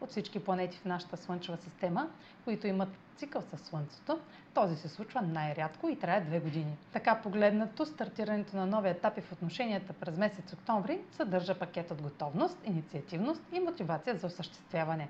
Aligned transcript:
От 0.00 0.10
всички 0.10 0.38
планети 0.40 0.78
в 0.78 0.84
нашата 0.84 1.16
Слънчева 1.16 1.56
система, 1.56 2.08
които 2.44 2.66
имат 2.66 2.88
цикъл 3.16 3.42
със 3.42 3.60
Слънцето, 3.60 4.18
този 4.54 4.76
се 4.76 4.88
случва 4.88 5.22
най-рядко 5.22 5.88
и 5.88 5.98
трае 5.98 6.20
две 6.20 6.40
години. 6.40 6.76
Така 6.92 7.14
погледнато, 7.14 7.86
стартирането 7.86 8.56
на 8.56 8.66
нови 8.66 8.88
етапи 8.88 9.20
в 9.20 9.32
отношенията 9.32 9.92
през 9.92 10.16
месец 10.16 10.52
октомври 10.52 11.00
съдържа 11.10 11.58
пакет 11.58 11.90
от 11.90 12.02
готовност, 12.02 12.58
инициативност 12.64 13.42
и 13.52 13.60
мотивация 13.60 14.16
за 14.16 14.26
осъществяване. 14.26 15.08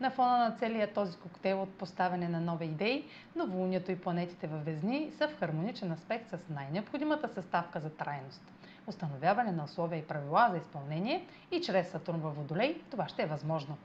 На 0.00 0.10
фона 0.10 0.38
на 0.38 0.50
целия 0.50 0.92
този 0.92 1.16
коктейл 1.16 1.62
от 1.62 1.74
поставяне 1.74 2.28
на 2.28 2.40
нови 2.40 2.64
идеи, 2.66 3.04
новолунието 3.36 3.92
и 3.92 3.96
планетите 4.00 4.46
във 4.46 4.64
Везни 4.64 5.10
са 5.18 5.28
в 5.28 5.38
хармоничен 5.38 5.92
аспект 5.92 6.30
с 6.30 6.38
най-необходимата 6.50 7.28
съставка 7.28 7.80
за 7.80 7.90
трайност. 7.90 8.42
Установяване 8.86 9.52
на 9.52 9.64
условия 9.64 9.98
и 9.98 10.06
правила 10.06 10.48
за 10.50 10.56
изпълнение 10.56 11.26
и 11.50 11.60
чрез 11.60 11.90
Сатурн 11.90 12.20
във 12.20 12.36
Водолей 12.36 12.82
това 12.90 13.08
ще 13.08 13.22
е 13.22 13.26
възможно. 13.26 13.76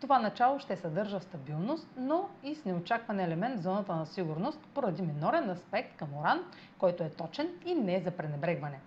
Това 0.00 0.18
начало 0.18 0.58
ще 0.58 0.76
съдържа 0.76 1.20
стабилност, 1.20 1.88
но 1.96 2.28
и 2.42 2.54
с 2.54 2.64
неочакван 2.64 3.20
елемент 3.20 3.58
в 3.60 3.62
зоната 3.62 3.94
на 3.96 4.06
сигурност 4.06 4.60
поради 4.74 5.02
минорен 5.02 5.50
аспект 5.50 5.96
към 5.96 6.16
Оран, 6.16 6.40
който 6.78 7.02
е 7.02 7.10
точен 7.10 7.48
и 7.66 7.74
не 7.74 8.00
за 8.00 8.10
пренебрегване. 8.10 8.80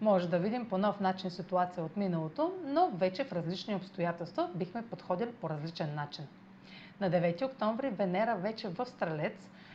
Може 0.00 0.28
да 0.28 0.38
видим 0.38 0.68
по 0.68 0.78
нов 0.78 1.00
начин 1.00 1.30
ситуация 1.30 1.84
от 1.84 1.96
миналото, 1.96 2.52
но 2.64 2.90
вече 2.90 3.24
в 3.24 3.32
различни 3.32 3.74
обстоятелства 3.74 4.50
бихме 4.54 4.82
подходили 4.82 5.32
по 5.32 5.50
различен 5.50 5.94
начин. 5.94 6.26
На 7.00 7.10
9 7.10 7.44
октомври 7.44 7.90
Венера 7.90 8.36
вече 8.36 8.68
в 8.68 8.86
Стрелец 8.86 9.48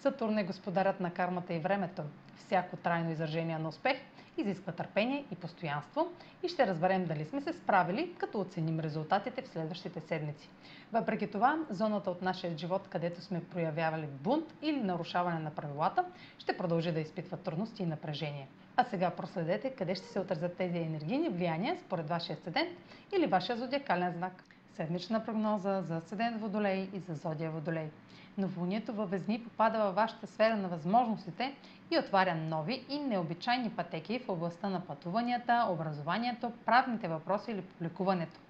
Сатурн 0.00 0.38
е 0.38 0.44
господарят 0.44 1.00
на 1.00 1.10
кармата 1.10 1.54
и 1.54 1.58
времето. 1.58 2.02
Всяко 2.36 2.76
трайно 2.76 3.10
изражение 3.10 3.58
на 3.58 3.68
успех 3.68 3.96
изисква 4.36 4.72
търпение 4.72 5.24
и 5.32 5.34
постоянство 5.34 6.08
и 6.42 6.48
ще 6.48 6.66
разберем 6.66 7.04
дали 7.04 7.24
сме 7.24 7.40
се 7.40 7.52
справили, 7.52 8.14
като 8.18 8.40
оценим 8.40 8.80
резултатите 8.80 9.42
в 9.42 9.48
следващите 9.48 10.00
седмици. 10.00 10.48
Въпреки 10.92 11.30
това, 11.30 11.58
зоната 11.70 12.10
от 12.10 12.22
нашия 12.22 12.58
живот, 12.58 12.88
където 12.88 13.20
сме 13.20 13.44
проявявали 13.44 14.06
бунт 14.06 14.54
или 14.62 14.80
нарушаване 14.80 15.40
на 15.40 15.50
правилата, 15.50 16.04
ще 16.38 16.56
продължи 16.56 16.92
да 16.92 17.00
изпитва 17.00 17.36
трудности 17.36 17.82
и 17.82 17.86
напрежение. 17.86 18.48
А 18.76 18.84
сега 18.84 19.10
проследете 19.10 19.70
къде 19.70 19.94
ще 19.94 20.06
се 20.06 20.20
отразят 20.20 20.56
тези 20.56 20.78
енергийни 20.78 21.28
влияния 21.28 21.76
според 21.86 22.08
вашия 22.08 22.36
седент 22.36 22.78
или 23.16 23.26
вашия 23.26 23.56
зодиакален 23.56 24.12
знак. 24.12 24.44
Седмична 24.76 25.24
прогноза 25.24 25.82
за 25.82 26.00
Седент 26.00 26.40
Водолей 26.40 26.88
и 26.92 26.98
за 26.98 27.14
Зодия 27.14 27.50
Водолей. 27.50 27.90
Новолунието 28.38 28.92
във 28.94 29.10
Везни 29.10 29.44
попада 29.44 29.78
във 29.78 29.94
вашата 29.94 30.26
сфера 30.26 30.56
на 30.56 30.68
възможностите 30.68 31.54
и 31.90 31.98
отваря 31.98 32.34
нови 32.34 32.84
и 32.88 32.98
необичайни 32.98 33.70
пътеки 33.70 34.18
в 34.18 34.28
областта 34.28 34.68
на 34.68 34.80
пътуванията, 34.80 35.66
образованието, 35.70 36.52
правните 36.66 37.08
въпроси 37.08 37.50
или 37.50 37.62
публикуването. 37.62 38.40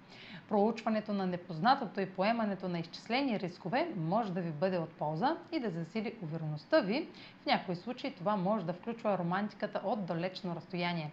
Проучването 0.49 1.13
на 1.13 1.27
непознатото 1.27 2.01
и 2.01 2.09
поемането 2.09 2.69
на 2.69 2.79
изчислени 2.79 3.39
рискове 3.39 3.93
може 3.97 4.33
да 4.33 4.41
ви 4.41 4.51
бъде 4.51 4.77
от 4.77 4.89
полза 4.89 5.37
и 5.51 5.59
да 5.59 5.69
засили 5.69 6.15
увереността 6.23 6.79
ви. 6.79 7.07
В 7.43 7.45
някои 7.45 7.75
случаи 7.75 8.15
това 8.15 8.35
може 8.35 8.65
да 8.65 8.73
включва 8.73 9.17
романтиката 9.17 9.81
от 9.83 10.05
далечно 10.05 10.55
разстояние. 10.55 11.11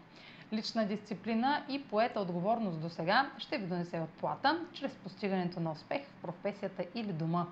Лична 0.52 0.86
дисциплина 0.86 1.64
и 1.68 1.82
поета 1.82 2.20
отговорност 2.20 2.80
до 2.80 2.88
сега 2.88 3.30
ще 3.38 3.58
ви 3.58 3.66
донесе 3.66 4.00
отплата 4.00 4.60
чрез 4.72 4.92
постигането 4.94 5.60
на 5.60 5.72
успех 5.72 6.02
в 6.02 6.22
професията 6.22 6.84
или 6.94 7.12
дома. 7.12 7.46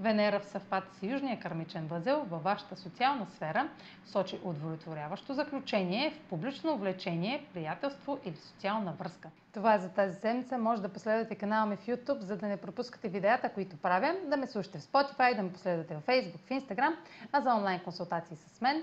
Венера 0.00 0.40
в 0.40 0.46
съвпад 0.46 0.84
с 0.92 1.02
Южния 1.02 1.40
кармичен 1.40 1.86
възел 1.86 2.26
във 2.30 2.42
вашата 2.42 2.76
социална 2.76 3.26
сфера 3.26 3.68
сочи 4.06 4.38
удовлетворяващо 4.44 5.34
заключение 5.34 6.10
в 6.10 6.20
публично 6.20 6.74
увлечение, 6.74 7.46
приятелство 7.52 8.18
или 8.24 8.36
социална 8.36 8.92
връзка. 8.92 9.30
Това 9.52 9.74
е 9.74 9.78
за 9.78 9.88
тази 9.88 10.20
седмица. 10.20 10.58
Може 10.58 10.82
да 10.82 10.88
последвате 10.88 11.34
канала 11.34 11.66
ми 11.66 11.76
в 11.76 11.86
YouTube, 11.86 12.18
за 12.18 12.36
да 12.36 12.46
не 12.46 12.56
пропускате 12.56 13.08
видеята, 13.08 13.48
които 13.48 13.76
правя, 13.76 14.14
да 14.26 14.36
ме 14.36 14.46
слушате 14.46 14.78
в 14.78 14.82
Spotify, 14.82 15.36
да 15.36 15.42
ме 15.42 15.52
последвате 15.52 15.94
в 15.94 16.02
Facebook, 16.06 16.38
в 16.38 16.48
Instagram, 16.48 16.94
а 17.32 17.40
за 17.40 17.54
онлайн 17.54 17.80
консултации 17.80 18.36
с 18.36 18.60
мен 18.60 18.82